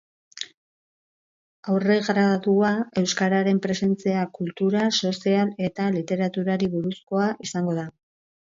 [1.73, 2.71] Aurregradua
[3.03, 7.89] euskararen presentzia kultural, sozial eta literaturari buruzkoa izango da.